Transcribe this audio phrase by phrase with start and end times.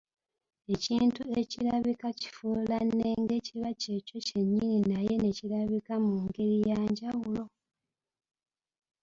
[0.73, 7.43] Ekintu ekirabika kifuulannenge kiba kyekyo kye nnyini naye ne kirabika mu ngeri ya njawulo